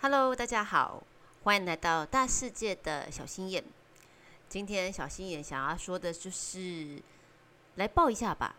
[0.00, 1.02] Hello，大家好，
[1.42, 3.64] 欢迎来到大世界的小心眼。
[4.48, 7.02] 今天小心眼想要说的就是
[7.74, 8.54] 来抱一下吧。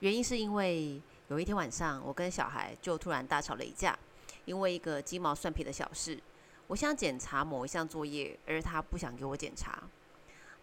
[0.00, 3.96] 原因是因为有一天晚上，我跟小孩就突然大吵了一架，
[4.44, 6.18] 因为一个鸡毛蒜皮的小事。
[6.66, 9.84] 我想检查某一项作业，而他不想给我检查。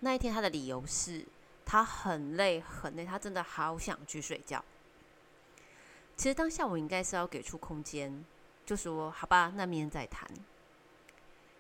[0.02, 1.26] 那一天他的理由是
[1.66, 4.62] 他很累很累，他真的好想去睡觉。
[6.18, 8.24] 其实当下我应该是要给出空间，
[8.66, 10.28] 就说好吧，那明天再谈。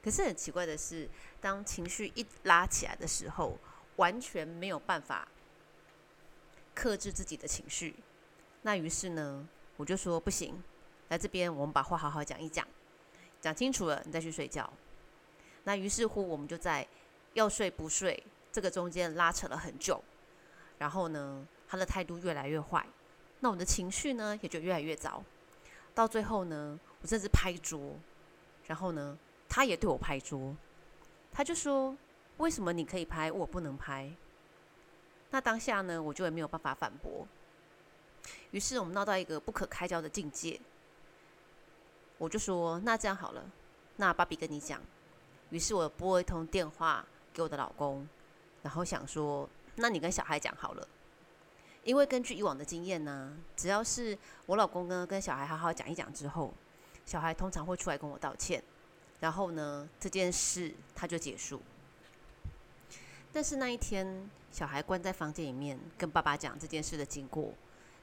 [0.03, 1.09] 可是很奇怪的是，
[1.39, 3.57] 当情绪一拉起来的时候，
[3.95, 5.27] 完全没有办法
[6.73, 7.95] 克制自己的情绪。
[8.63, 10.61] 那于是呢，我就说不行，
[11.09, 12.67] 来这边我们把话好好讲一讲，
[13.39, 14.71] 讲清楚了，你再去睡觉。
[15.63, 16.87] 那于是乎，我们就在
[17.33, 20.03] 要睡不睡这个中间拉扯了很久。
[20.77, 22.85] 然后呢，他的态度越来越坏，
[23.39, 25.23] 那我的情绪呢也就越来越糟。
[25.93, 27.93] 到最后呢，我甚至拍桌，
[28.65, 29.15] 然后呢。
[29.47, 30.53] 他也对我拍桌，
[31.31, 31.95] 他就说
[32.37, 34.11] ：“为什么你可以拍，我不能拍？”
[35.29, 37.25] 那当下呢，我就也没有办法反驳。
[38.51, 40.59] 于是我们闹到一个不可开交的境界。
[42.17, 43.49] 我就说：“那这样好了，
[43.95, 44.81] 那芭比跟你讲。”
[45.51, 48.05] 于是我拨一通电话给我的老公，
[48.63, 50.85] 然后想说：“那你跟小孩讲好了。”
[51.85, 56.51] 因为根据以往的经验呢，只要是我老公呢跟小孩好好讲一讲之后，
[57.05, 58.63] 小孩通常会出来跟我道歉。
[59.19, 61.61] 然后呢，这件事他就结束。
[63.31, 67.53] 但是那一天，小孩关在房间里面，跟爸爸讲这件事的经过。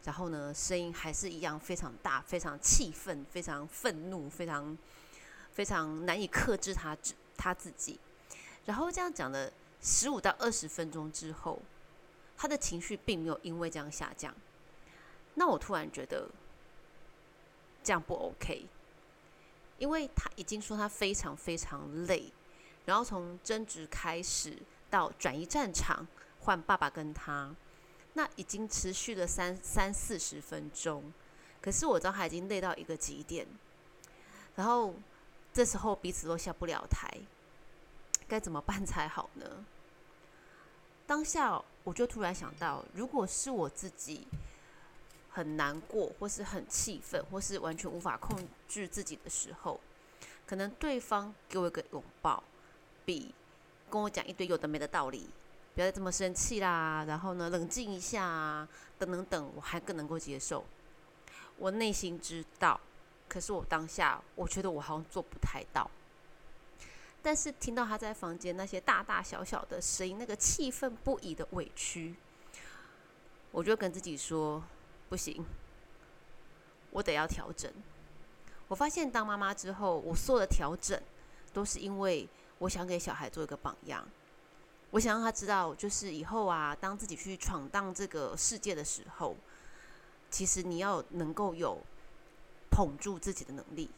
[0.05, 4.77] 然后呢，声音还是一样非常大，非常气愤，非常愤怒，非常
[5.53, 8.01] 非常难以克制他自他自己。
[8.65, 11.61] 然后这样讲了十五到二十分钟之后，
[12.37, 14.35] 他的情绪并没有因为这样下降。
[15.35, 16.29] 那我突然觉得
[17.85, 18.67] 这样不 OK。
[19.83, 22.33] 因为他已经说他非常非常累，
[22.85, 24.57] 然后从争执开始
[24.89, 26.07] 到转移战场
[26.43, 27.53] 换爸爸跟他，
[28.13, 31.13] 那已经持续了三三四十分钟。
[31.61, 33.45] 可是我知道他已经累到一个极点，
[34.55, 34.95] 然后
[35.53, 37.19] 这时候彼此都下不了台，
[38.29, 39.65] 该怎么办才好呢？
[41.09, 44.29] 当下我就突然想到，如果是我自己。
[45.35, 49.81] 很难过，或是很气愤，或是完全无法控制自己的时候，
[50.47, 52.45] 可能对方给我一个拥抱，
[53.07, 53.35] 比
[53.91, 55.31] 跟我讲一堆有的没的道理，
[55.75, 60.65] 不要再这么生气啦，然后呢，冷静一下啊，等等等，我还更能够接受。
[61.57, 62.79] 我内心知道，
[63.27, 65.91] 可是我当下我觉得我好像做不太到。
[67.23, 72.15] 但是听到他在房间那些大大小小的声音，那个气愤不已的委屈，
[73.51, 74.63] 我就跟自己说。
[75.13, 75.45] 不行，
[76.91, 77.71] 我得要调整。
[78.67, 80.99] 我发现当妈妈之后，我所有的调整
[81.53, 82.27] 都是因为
[82.61, 84.09] 我想给小孩做一个榜样。
[84.91, 89.37] 我想让他知道，就是以后啊，当自己去闯荡这个世界的时候，
[90.31, 91.77] 其实你要能够有
[92.71, 93.91] 捧住自己的能力。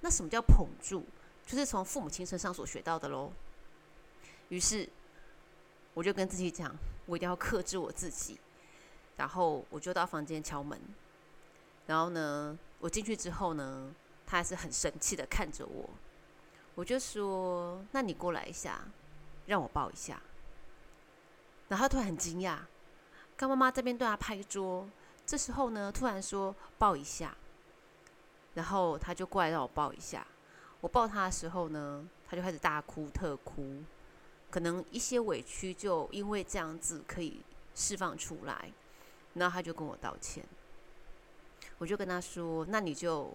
[0.00, 1.02] 那什么叫捧住？
[1.44, 3.32] 就是从父母亲身上所学到的喽。
[4.50, 4.88] 于是
[5.92, 6.72] 我就跟自己讲，
[7.06, 8.38] 我一定要克制我自己。
[9.16, 10.80] 然后我就到房间敲门，
[11.86, 13.94] 然后呢，我进去之后呢，
[14.26, 15.88] 他还是很生气的看着我。
[16.74, 18.82] 我就说：“那你过来一下，
[19.46, 20.20] 让我抱一下。”
[21.68, 22.58] 然后他突然很惊讶，
[23.36, 24.86] 刚妈妈这边对他拍桌，
[25.24, 27.34] 这时候呢，突然说抱一下，
[28.52, 30.26] 然后他就过来让我抱一下。
[30.82, 33.82] 我抱他的时候呢，他就开始大哭特哭，
[34.50, 37.40] 可能一些委屈就因为这样子可以
[37.74, 38.70] 释放出来。
[39.36, 40.42] 然后他就跟我道歉，
[41.76, 43.30] 我就跟他说：“那你就，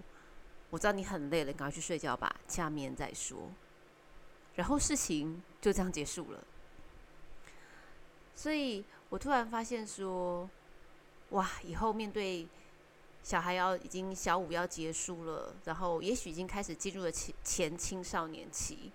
[0.71, 3.51] 我知道你很累了，赶快去睡觉吧，下面再说。”
[4.55, 6.43] 然后事情就这样结束了。
[8.33, 10.49] 所以我突然发现说
[11.29, 12.47] ：“哇，以后面对
[13.21, 18.91] 小孩要已经小五要结束了，然后也许已经开始进入了前前青少年期，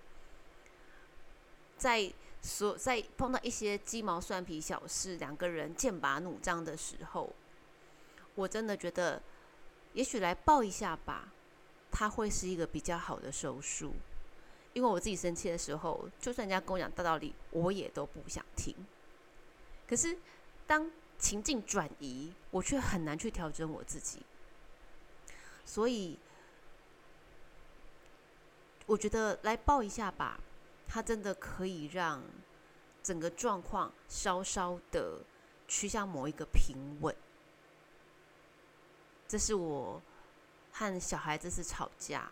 [1.77, 2.11] 在。”
[2.41, 7.33] 所在碰到一些鸡毛蒜皮小事，两个人剑拔弩张的时候，
[8.35, 9.21] 我真的觉得，
[9.93, 11.29] 也许来抱一下吧，
[11.91, 13.93] 他会是一个比较好的收束。
[14.73, 18.75] 因为我自己生气的时候，就算人家跟我讲大道理，我也都不想听。
[19.89, 20.17] 可是
[20.67, 24.21] 当情境转移，我却很难去调整我自己。
[25.65, 26.19] 所以，
[28.85, 30.39] 我觉得来抱一下吧。
[30.87, 32.23] 它真的可以让
[33.03, 35.19] 整个状况稍稍的
[35.67, 37.15] 趋向某一个平稳，
[39.27, 40.01] 这是我
[40.71, 42.31] 和小孩这次吵架，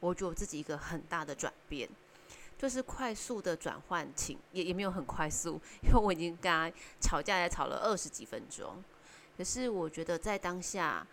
[0.00, 1.88] 我觉得我自己一个很大的转变，
[2.58, 8.82] 就是快速的转换情，也也没有很快速，因为我已经跟他吵架也吵了二十几分钟。
[9.36, 11.06] 可是我觉得在当下，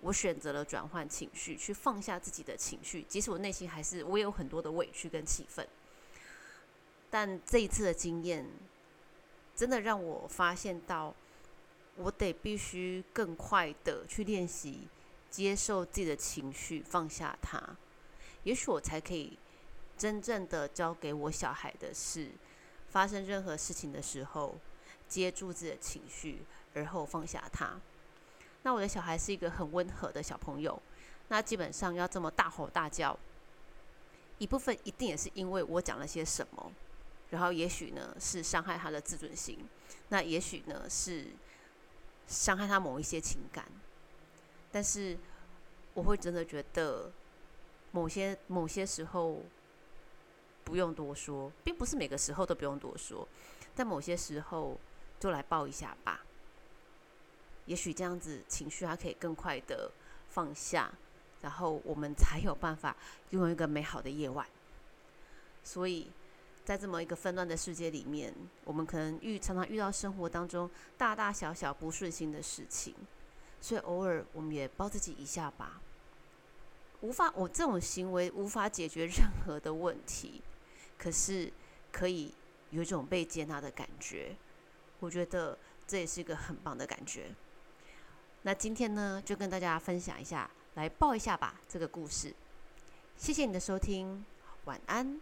[0.00, 5.66] 我选择了转换情绪，去放下自己的情绪，即使我内心还是我也有很多的委屈跟气愤。
[7.12, 8.48] 但这一次的经验，
[9.54, 11.14] 真的让我发现到，
[11.96, 14.88] 我得必须更快的去练习
[15.30, 17.62] 接受自己的情绪，放下它。
[18.44, 19.38] 也许我才可以
[19.98, 22.30] 真正的教给我小孩的是，
[22.88, 24.56] 发生任何事情的时候，
[25.06, 26.38] 接住自己的情绪，
[26.72, 27.78] 而后放下它。
[28.62, 30.80] 那我的小孩是一个很温和的小朋友，
[31.28, 33.18] 那基本上要这么大吼大叫，
[34.38, 36.72] 一部分一定也是因为我讲了些什么。
[37.32, 39.58] 然后也许呢是伤害他的自尊心，
[40.10, 41.28] 那也许呢是
[42.26, 43.64] 伤害他某一些情感，
[44.70, 45.16] 但是
[45.94, 47.10] 我会真的觉得
[47.90, 49.42] 某些某些时候
[50.62, 53.26] 不用多说，并不是每个时候都不用多说，
[53.74, 54.78] 在某些时候
[55.18, 56.20] 就来抱一下吧。
[57.64, 59.90] 也许这样子情绪还可以更快的
[60.28, 60.92] 放下，
[61.40, 62.94] 然后我们才有办法
[63.30, 64.46] 拥有一个美好的夜晚。
[65.64, 66.10] 所以。
[66.64, 68.32] 在这么一个纷乱的世界里面，
[68.64, 72.94] 我们可能遇常常遇到生活当中大大小小不顺心的事情，
[73.60, 75.80] 所以偶尔我们也抱自己一下吧。
[77.00, 80.40] 无法，我这种行为无法解决任何的问题，
[80.96, 81.52] 可是
[81.90, 82.32] 可以
[82.70, 84.36] 有一种被接纳的感觉。
[85.00, 87.34] 我觉得这也是一个很棒的感觉。
[88.42, 92.32] 那今天呢，就跟大家分享一下，来抱一下吧这个故事。
[93.16, 94.24] 谢谢你的收听，
[94.66, 95.20] 晚安。